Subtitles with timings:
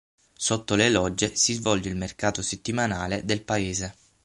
[0.33, 3.95] Sotto le Logge si svolge il mercato settimanale del paese.